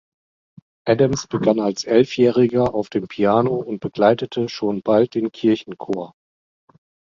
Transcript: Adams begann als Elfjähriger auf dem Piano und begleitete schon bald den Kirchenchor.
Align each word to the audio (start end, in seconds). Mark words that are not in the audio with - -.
Adams 0.87 1.27
begann 1.27 1.59
als 1.59 1.83
Elfjähriger 1.83 2.73
auf 2.73 2.89
dem 2.89 3.07
Piano 3.07 3.53
und 3.57 3.81
begleitete 3.81 4.49
schon 4.49 4.81
bald 4.81 5.13
den 5.13 5.31
Kirchenchor. 5.31 6.15